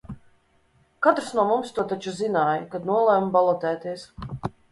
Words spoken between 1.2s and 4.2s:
no mums to taču zināja, kad nolēma balotēties.